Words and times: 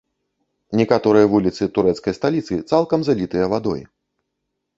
Некаторыя 0.79 1.25
вуліцы 1.33 1.63
турэцкай 1.75 2.13
сталіцы 2.19 2.53
цалкам 2.71 2.99
залітыя 3.11 3.45
вадой. 3.53 3.81